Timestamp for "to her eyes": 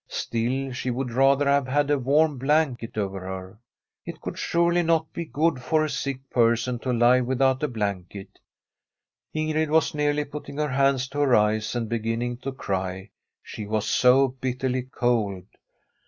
11.09-11.75